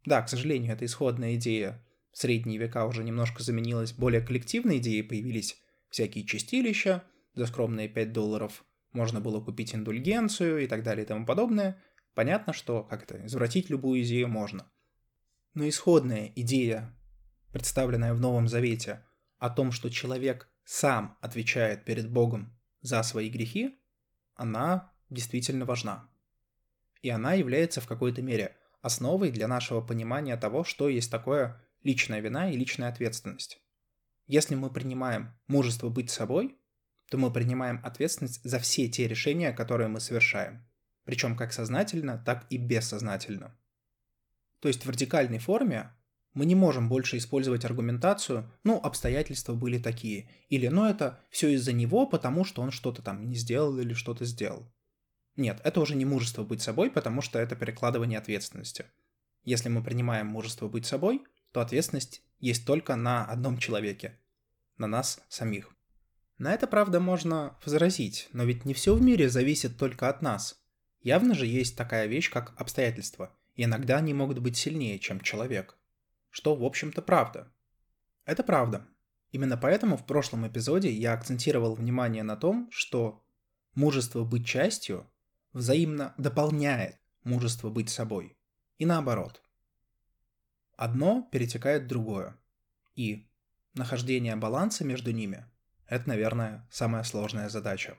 Да, 0.04 0.22
к 0.22 0.28
сожалению, 0.28 0.72
эта 0.72 0.84
исходная 0.84 1.34
идея 1.34 1.84
в 2.12 2.18
средние 2.18 2.58
века 2.58 2.86
уже 2.86 3.04
немножко 3.04 3.42
заменилась 3.42 3.92
более 3.92 4.20
коллективной 4.20 4.78
идеей, 4.78 5.02
появились 5.02 5.60
всякие 5.90 6.24
чистилища, 6.24 7.04
за 7.34 7.46
скромные 7.46 7.88
5 7.88 8.12
долларов 8.12 8.64
можно 8.92 9.20
было 9.20 9.40
купить 9.40 9.74
индульгенцию 9.74 10.64
и 10.64 10.66
так 10.66 10.82
далее 10.82 11.04
и 11.04 11.06
тому 11.06 11.26
подобное. 11.26 11.80
Понятно, 12.14 12.52
что 12.52 12.82
как 12.82 13.04
это, 13.04 13.24
извратить 13.26 13.70
любую 13.70 14.02
идею 14.02 14.28
можно. 14.28 14.70
Но 15.54 15.68
исходная 15.68 16.32
идея, 16.34 16.96
представленная 17.52 18.14
в 18.14 18.20
Новом 18.20 18.48
Завете, 18.48 19.04
о 19.38 19.50
том, 19.50 19.72
что 19.72 19.90
человек 19.90 20.48
сам 20.64 21.16
отвечает 21.20 21.84
перед 21.84 22.10
Богом 22.10 22.56
за 22.80 23.02
свои 23.02 23.28
грехи, 23.28 23.78
она 24.34 24.92
действительно 25.10 25.64
важна. 25.64 26.08
И 27.02 27.10
она 27.10 27.34
является 27.34 27.80
в 27.80 27.86
какой-то 27.86 28.22
мере 28.22 28.56
основой 28.82 29.30
для 29.30 29.48
нашего 29.48 29.80
понимания 29.80 30.36
того, 30.36 30.64
что 30.64 30.88
есть 30.88 31.10
такое 31.10 31.62
личная 31.82 32.20
вина 32.20 32.50
и 32.50 32.56
личная 32.56 32.88
ответственность. 32.88 33.62
Если 34.26 34.54
мы 34.54 34.70
принимаем 34.70 35.34
мужество 35.46 35.88
быть 35.88 36.10
собой, 36.10 36.58
то 37.08 37.16
мы 37.16 37.32
принимаем 37.32 37.80
ответственность 37.84 38.42
за 38.44 38.58
все 38.58 38.88
те 38.88 39.08
решения, 39.08 39.52
которые 39.52 39.88
мы 39.88 40.00
совершаем. 40.00 40.66
Причем 41.04 41.36
как 41.36 41.52
сознательно, 41.52 42.18
так 42.18 42.46
и 42.50 42.58
бессознательно. 42.58 43.56
То 44.60 44.68
есть 44.68 44.84
в 44.84 44.90
радикальной 44.90 45.38
форме 45.38 45.94
мы 46.38 46.46
не 46.46 46.54
можем 46.54 46.88
больше 46.88 47.16
использовать 47.16 47.64
аргументацию, 47.64 48.48
ну, 48.62 48.76
обстоятельства 48.76 49.54
были 49.54 49.76
такие, 49.80 50.30
или 50.48 50.68
ну 50.68 50.84
это 50.84 51.18
все 51.30 51.48
из-за 51.54 51.72
него, 51.72 52.06
потому 52.06 52.44
что 52.44 52.62
он 52.62 52.70
что-то 52.70 53.02
там 53.02 53.28
не 53.28 53.34
сделал 53.34 53.76
или 53.80 53.92
что-то 53.92 54.24
сделал. 54.24 54.72
Нет, 55.34 55.60
это 55.64 55.80
уже 55.80 55.96
не 55.96 56.04
мужество 56.04 56.44
быть 56.44 56.62
собой, 56.62 56.92
потому 56.92 57.22
что 57.22 57.40
это 57.40 57.56
перекладывание 57.56 58.20
ответственности. 58.20 58.84
Если 59.42 59.68
мы 59.68 59.82
принимаем 59.82 60.28
мужество 60.28 60.68
быть 60.68 60.86
собой, 60.86 61.24
то 61.50 61.60
ответственность 61.60 62.22
есть 62.38 62.64
только 62.64 62.94
на 62.94 63.24
одном 63.24 63.58
человеке, 63.58 64.16
на 64.76 64.86
нас 64.86 65.20
самих. 65.28 65.74
На 66.38 66.54
это, 66.54 66.68
правда, 66.68 67.00
можно 67.00 67.58
возразить, 67.64 68.28
но 68.32 68.44
ведь 68.44 68.64
не 68.64 68.74
все 68.74 68.94
в 68.94 69.02
мире 69.02 69.28
зависит 69.28 69.76
только 69.76 70.08
от 70.08 70.22
нас. 70.22 70.62
Явно 71.00 71.34
же 71.34 71.46
есть 71.46 71.76
такая 71.76 72.06
вещь, 72.06 72.30
как 72.30 72.54
обстоятельства, 72.60 73.36
и 73.56 73.64
иногда 73.64 73.96
они 73.96 74.14
могут 74.14 74.38
быть 74.38 74.56
сильнее, 74.56 75.00
чем 75.00 75.20
человек. 75.20 75.77
Что, 76.30 76.54
в 76.54 76.64
общем-то, 76.64 77.02
правда. 77.02 77.52
Это 78.24 78.42
правда. 78.42 78.86
Именно 79.30 79.56
поэтому 79.56 79.96
в 79.96 80.06
прошлом 80.06 80.46
эпизоде 80.46 80.90
я 80.90 81.12
акцентировал 81.12 81.74
внимание 81.74 82.22
на 82.22 82.36
том, 82.36 82.68
что 82.70 83.24
мужество 83.74 84.24
быть 84.24 84.46
частью 84.46 85.10
взаимно 85.52 86.14
дополняет 86.18 86.98
мужество 87.24 87.70
быть 87.70 87.90
собой. 87.90 88.36
И 88.78 88.86
наоборот. 88.86 89.42
Одно 90.76 91.28
перетекает 91.32 91.84
в 91.84 91.88
другое. 91.88 92.36
И 92.94 93.28
нахождение 93.74 94.36
баланса 94.36 94.84
между 94.84 95.12
ними– 95.12 95.44
это, 95.86 96.08
наверное, 96.08 96.68
самая 96.70 97.02
сложная 97.02 97.48
задача. 97.48 97.98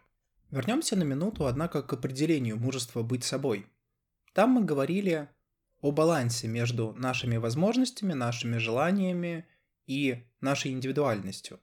Вернемся 0.52 0.96
на 0.96 1.04
минуту, 1.04 1.46
однако, 1.46 1.84
к 1.84 1.94
определению 1.94 2.58
мужества 2.58 3.04
быть 3.04 3.24
собой. 3.24 3.68
Там 4.34 4.52
мы 4.52 4.64
говорили 4.64 5.30
о 5.82 5.92
балансе 5.92 6.48
между 6.48 6.94
нашими 6.94 7.38
возможностями, 7.38 8.13
нашими 8.13 8.58
желаниями 8.58 9.48
и 9.86 10.28
нашей 10.42 10.72
индивидуальностью. 10.72 11.60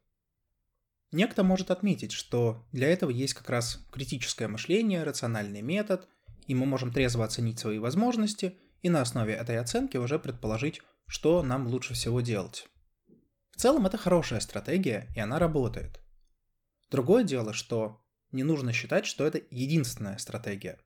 Некто 1.13 1.43
может 1.45 1.71
отметить, 1.71 2.13
что 2.13 2.67
для 2.73 2.89
этого 2.89 3.11
есть 3.11 3.35
как 3.35 3.49
раз 3.49 3.87
критическое 3.91 4.49
мышление, 4.49 5.05
рациональный 5.05 5.63
метод, 5.63 6.09
и 6.47 6.55
мы 6.55 6.67
можем 6.67 6.93
трезво 6.93 7.25
оценить 7.25 7.59
свои 7.59 7.79
возможности 7.79 8.59
и 8.83 8.89
на 8.89 9.03
основе 9.03 9.35
этой 9.35 9.59
оценки 9.59 9.97
уже 9.97 10.19
предположить, 10.19 10.83
что 11.07 11.43
нам 11.43 11.67
лучше 11.69 11.95
всего 11.95 12.21
делать. 12.21 12.69
В 13.53 13.61
целом 13.61 13.87
это 13.87 13.97
хорошая 13.97 14.41
стратегия, 14.41 15.09
и 15.15 15.21
она 15.21 15.39
работает. 15.39 16.01
Другое 16.91 17.25
дело, 17.25 17.53
что 17.53 18.03
не 18.33 18.43
нужно 18.43 18.73
считать, 18.73 19.07
что 19.07 19.27
это 19.27 19.41
единственная 19.51 20.19
стратегия. 20.19 20.79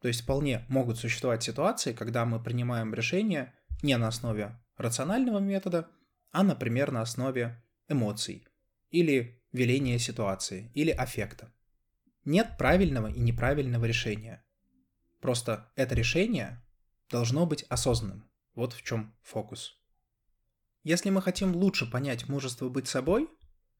То 0.00 0.08
есть 0.08 0.22
вполне 0.22 0.64
могут 0.68 0.98
существовать 0.98 1.42
ситуации, 1.42 1.92
когда 1.92 2.24
мы 2.24 2.42
принимаем 2.42 2.94
решения 2.94 3.54
не 3.82 3.96
на 3.96 4.08
основе 4.08 4.58
рационального 4.76 5.38
метода, 5.38 5.88
а, 6.32 6.42
например, 6.42 6.90
на 6.90 7.02
основе 7.02 7.62
эмоций 7.88 8.46
или 8.90 9.42
веления 9.52 9.98
ситуации 9.98 10.70
или 10.74 10.90
аффекта. 10.90 11.52
Нет 12.24 12.56
правильного 12.58 13.08
и 13.08 13.20
неправильного 13.20 13.84
решения. 13.84 14.44
Просто 15.20 15.70
это 15.76 15.94
решение 15.94 16.62
должно 17.10 17.46
быть 17.46 17.64
осознанным. 17.64 18.30
Вот 18.54 18.72
в 18.72 18.82
чем 18.82 19.14
фокус. 19.22 19.76
Если 20.82 21.10
мы 21.10 21.20
хотим 21.20 21.54
лучше 21.54 21.90
понять 21.90 22.28
мужество 22.28 22.68
быть 22.68 22.88
собой, 22.88 23.28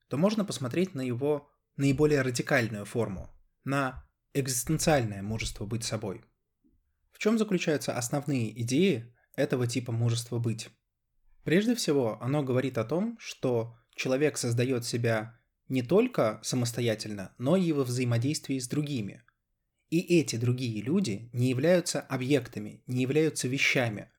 то 0.08 0.18
можно 0.18 0.44
посмотреть 0.44 0.94
на 0.94 1.00
его 1.00 1.50
наиболее 1.76 2.20
радикальную 2.22 2.84
форму, 2.84 3.30
на 3.64 4.04
экзистенциальное 4.34 5.22
мужество 5.22 5.66
быть 5.66 5.84
собой. 5.84 6.22
В 7.12 7.18
чем 7.18 7.38
заключаются 7.38 7.96
основные 7.96 8.58
идеи 8.62 9.14
этого 9.36 9.66
типа 9.66 9.92
мужества 9.92 10.38
быть? 10.38 10.68
Прежде 11.44 11.74
всего, 11.74 12.18
оно 12.22 12.42
говорит 12.42 12.78
о 12.78 12.84
том, 12.84 13.16
что 13.18 13.76
человек 13.94 14.38
создает 14.38 14.84
себя 14.84 15.38
не 15.68 15.82
только 15.82 16.40
самостоятельно, 16.42 17.34
но 17.38 17.56
и 17.56 17.72
во 17.72 17.84
взаимодействии 17.84 18.58
с 18.58 18.68
другими. 18.68 19.22
И 19.88 20.00
эти 20.20 20.36
другие 20.36 20.82
люди 20.82 21.30
не 21.32 21.48
являются 21.48 22.00
объектами, 22.00 22.82
не 22.86 23.02
являются 23.02 23.48
вещами. 23.48 24.10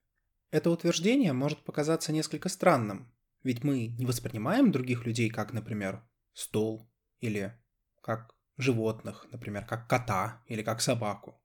Это 0.50 0.70
утверждение 0.70 1.34
может 1.34 1.64
показаться 1.64 2.12
несколько 2.12 2.50
странным, 2.50 3.14
ведь 3.44 3.64
мы 3.64 3.88
не 3.88 4.06
воспринимаем 4.06 4.72
других 4.72 5.06
людей 5.06 5.30
как, 5.30 5.54
например, 5.54 6.04
стол 6.34 6.90
или 7.20 7.54
как 8.02 8.36
животных, 8.58 9.26
например, 9.32 9.66
как 9.66 9.88
кота 9.88 10.44
или 10.48 10.62
как 10.62 10.82
собаку. 10.82 11.42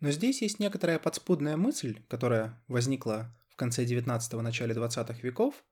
Но 0.00 0.10
здесь 0.10 0.42
есть 0.42 0.58
некоторая 0.58 0.98
подспудная 0.98 1.56
мысль, 1.56 2.02
которая 2.08 2.62
возникла 2.68 3.34
в 3.48 3.56
конце 3.56 3.84
19-го, 3.84 4.42
начале 4.42 4.74
20-х 4.74 5.20
веков, 5.22 5.64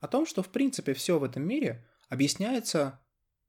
о 0.00 0.08
том, 0.08 0.26
что 0.26 0.42
в 0.42 0.48
принципе 0.48 0.94
все 0.94 1.18
в 1.18 1.24
этом 1.24 1.46
мире 1.46 1.86
объясняется 2.08 3.00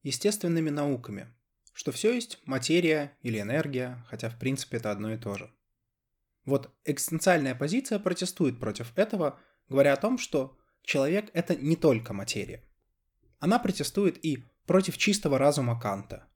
естественными 0.01 0.69
науками, 0.69 1.27
что 1.73 1.91
все 1.91 2.13
есть 2.13 2.39
материя 2.45 3.17
или 3.21 3.39
энергия, 3.39 4.03
хотя 4.07 4.29
в 4.29 4.37
принципе 4.37 4.77
это 4.77 4.91
одно 4.91 5.13
и 5.13 5.17
то 5.17 5.37
же. 5.37 5.51
Вот 6.45 6.75
экзистенциальная 6.85 7.55
позиция 7.55 7.99
протестует 7.99 8.59
против 8.59 8.95
этого, 8.97 9.39
говоря 9.69 9.93
о 9.93 9.97
том, 9.97 10.17
что 10.17 10.57
человек— 10.83 11.29
это 11.33 11.55
не 11.55 11.75
только 11.75 12.13
материя. 12.13 12.63
Она 13.39 13.59
протестует 13.59 14.23
и 14.23 14.45
против 14.65 14.97
чистого 14.97 15.37
разума 15.37 15.79
Канта, 15.79 16.27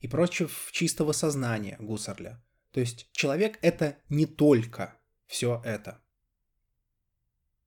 и 0.00 0.08
против 0.08 0.70
чистого 0.72 1.12
сознания 1.12 1.76
Гуссерля. 1.78 2.42
То 2.72 2.80
есть 2.80 3.08
человек— 3.12 3.58
это 3.62 3.96
не 4.08 4.26
только 4.26 4.98
все 5.26 5.62
это. 5.64 6.02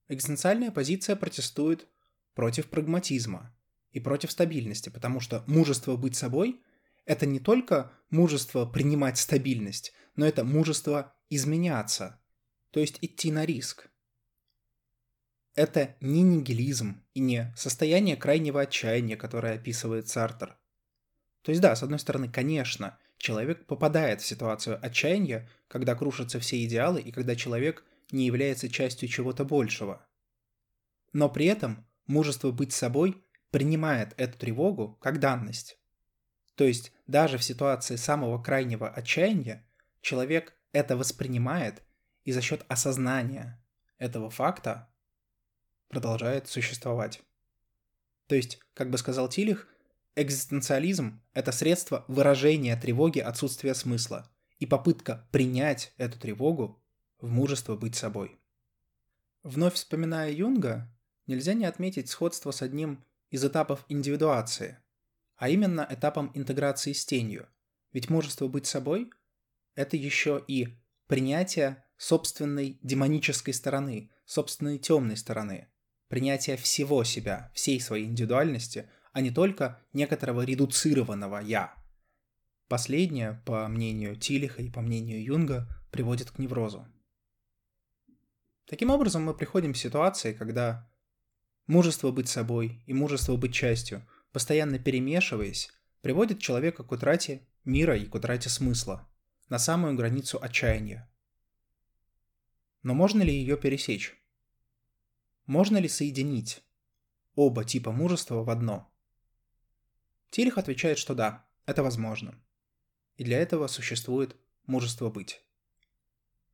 Экзистенциальная 0.08 0.72
позиция 0.72 1.16
протестует 1.16 1.88
против 2.36 2.68
прагматизма 2.68 3.56
и 3.92 4.00
против 4.00 4.32
стабильности, 4.32 4.90
потому 4.90 5.20
что 5.20 5.44
мужество 5.48 5.96
быть 5.96 6.16
собой— 6.16 6.62
это 7.06 7.26
не 7.26 7.40
только 7.40 7.92
мужество 8.12 8.68
принимать 8.68 9.18
стабильность, 9.18 9.94
но 10.16 10.28
это 10.28 10.44
мужество 10.44 11.16
изменяться, 11.30 12.22
то 12.70 12.80
есть 12.80 13.00
идти 13.02 13.32
на 13.32 13.46
риск. 13.46 13.90
Это 15.56 15.96
не 16.02 16.22
нигилизм 16.22 17.04
и 17.16 17.20
не 17.20 17.52
состояние 17.58 18.16
крайнего 18.16 18.62
отчаяния, 18.62 19.18
которое 19.18 19.56
описывает 19.56 20.08
Сартер. 20.08 20.59
То 21.42 21.52
есть 21.52 21.62
да, 21.62 21.76
с 21.76 21.84
одной 21.84 22.00
стороны, 22.00 22.30
конечно, 22.30 22.98
человек 23.18 23.66
попадает 23.66 24.22
в 24.22 24.26
ситуацию 24.26 24.80
отчаяния, 24.82 25.50
когда 25.68 25.96
крушатся 25.96 26.40
все 26.40 26.64
идеалы 26.66 27.02
и 27.02 27.12
когда 27.12 27.36
человек 27.36 27.84
не 28.12 28.26
является 28.26 28.70
частью 28.70 29.10
чего-то 29.10 29.46
большего. 29.46 30.06
Но 31.14 31.30
при 31.30 31.46
этом 31.46 31.88
мужество 32.08 32.52
быть 32.52 32.74
собой 32.74 33.24
принимает 33.52 34.14
эту 34.18 34.38
тревогу 34.38 34.98
как 35.02 35.20
данность. 35.20 35.78
То 36.56 36.66
есть 36.66 36.92
даже 37.08 37.38
в 37.38 37.44
ситуации 37.44 37.96
самого 37.96 38.42
крайнего 38.42 38.90
отчаяния 38.90 39.66
человек 40.02 40.54
это 40.72 40.98
воспринимает 40.98 41.82
и 42.26 42.32
за 42.32 42.42
счет 42.42 42.66
осознания 42.68 43.64
этого 43.98 44.30
факта 44.30 44.92
продолжает 45.88 46.48
существовать. 46.48 47.22
То 48.28 48.36
есть, 48.36 48.60
как 48.74 48.92
бы 48.92 48.98
сказал 48.98 49.28
Тилих, 49.28 49.68
экзистенциализм– 50.22 51.22
это 51.34 51.52
средство 51.52 52.06
выражения 52.08 52.76
тревоги 52.76 53.20
отсутствия 53.20 53.74
смысла 53.74 54.30
и 54.60 54.66
попытка 54.66 55.28
принять 55.32 55.94
эту 55.98 56.20
тревогу 56.20 56.82
в 57.20 57.30
мужество 57.30 57.76
быть 57.76 57.96
собой. 57.96 58.40
Вновь 59.44 59.76
вспоминая 59.76 60.32
Юнга, 60.32 60.94
нельзя 61.28 61.54
не 61.54 61.66
отметить 61.66 62.10
сходство 62.10 62.52
с 62.52 62.62
одним 62.62 63.04
из 63.30 63.46
этапов 63.46 63.86
индивидуации, 63.88 64.78
а 65.38 65.50
именно 65.50 65.88
этапом 65.90 66.32
интеграции 66.34 66.94
с 66.94 67.06
тенью. 67.06 67.48
Ведь 67.94 68.10
мужество 68.10 68.48
быть 68.48 68.66
собой– 68.66 69.12
это 69.76 69.96
еще 69.96 70.44
и 70.48 70.78
принятие 71.08 71.84
собственной 71.98 72.80
демонической 72.84 73.54
стороны, 73.54 74.12
собственной 74.26 74.78
темной 74.78 75.18
стороны, 75.18 75.68
принятие 76.08 76.58
всего 76.58 77.04
себя, 77.04 77.52
всей 77.54 77.80
своей 77.80 78.06
индивидуальности, 78.06 78.90
а 79.12 79.22
не 79.22 79.32
только 79.32 79.82
некоторого 79.94 80.42
редуцированного 80.42 81.40
«я». 81.40 81.74
Последнее, 82.68 83.42
по 83.46 83.68
мнению 83.68 84.16
Тилиха 84.16 84.62
и 84.62 84.70
по 84.70 84.82
мнению 84.82 85.24
Юнга, 85.24 85.68
приводит 85.92 86.32
к 86.32 86.40
неврозу. 86.40 86.88
Таким 88.66 88.92
образом, 88.92 89.24
мы 89.24 89.34
приходим 89.34 89.74
к 89.74 89.78
ситуации, 89.78 90.34
когда 90.34 90.88
мужество 91.66 92.12
быть 92.12 92.30
собой 92.30 92.84
и 92.86 92.94
мужество 92.94 93.36
быть 93.36 93.54
частью, 93.54 94.08
постоянно 94.32 94.78
перемешиваясь, 94.78 95.72
приводит 96.02 96.40
человека 96.40 96.84
к 96.84 96.92
утрате 96.92 97.48
мира 97.66 97.98
и 97.98 98.06
к 98.06 98.14
утрате 98.14 98.50
смысла, 98.50 99.10
на 99.50 99.58
самую 99.58 99.96
границу 99.96 100.38
отчаяния. 100.42 101.10
Но 102.84 102.94
можно 102.94 103.24
ли 103.24 103.34
ее 103.34 103.58
пересечь? 103.58 104.16
Можно 105.46 105.78
ли 105.78 105.88
соединить 105.88 106.64
оба 107.36 107.66
типа 107.66 107.92
мужества 107.92 108.44
в 108.44 108.50
одно? 108.50 108.89
Тилих 110.30 110.58
отвечает, 110.58 110.98
что 110.98 111.16
да, 111.16 111.46
это 111.66 111.84
возможно. 111.84 112.36
И 113.18 113.24
для 113.24 113.40
этого 113.40 113.68
существует 113.68 114.36
мужество 114.66 115.10
быть. 115.10 115.44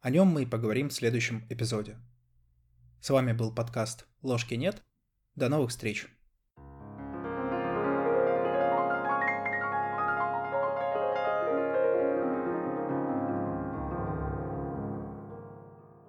О 0.02 0.10
нем 0.10 0.28
мы 0.28 0.44
и 0.44 0.46
поговорим 0.46 0.90
в 0.90 0.94
следующем 0.94 1.46
эпизоде. 1.50 1.98
С 3.02 3.10
вами 3.10 3.34
был 3.34 3.54
подкаст 3.54 4.08
«Ложки 4.22 4.54
нет». 4.54 4.82
До 5.36 5.50
новых 5.50 5.72
встреч! 5.72 6.08